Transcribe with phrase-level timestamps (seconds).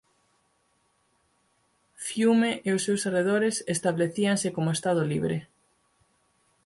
[2.07, 5.37] Fiume e os seus arredores establecíanse como Estado libre.